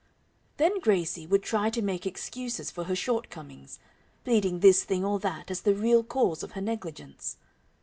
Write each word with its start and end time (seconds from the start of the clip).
Then 0.57 0.79
Gracie 0.79 1.27
would 1.27 1.43
try 1.43 1.69
to 1.69 1.79
make 1.79 2.07
excuses 2.07 2.71
for 2.71 2.85
her 2.85 2.95
shortcomings, 2.95 3.77
pleading 4.23 4.61
this 4.61 4.83
thing 4.83 5.05
or 5.05 5.19
that 5.19 5.51
as 5.51 5.61
the 5.61 5.75
real 5.75 6.03
cause 6.03 6.41
of 6.41 6.53
her 6.53 6.61
negligence. 6.61 7.37